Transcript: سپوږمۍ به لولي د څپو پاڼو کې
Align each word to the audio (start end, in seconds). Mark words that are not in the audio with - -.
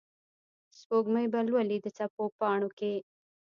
سپوږمۍ 0.77 1.25
به 1.33 1.39
لولي 1.47 1.77
د 1.81 1.87
څپو 1.97 2.23
پاڼو 2.39 2.69
کې 2.77 2.93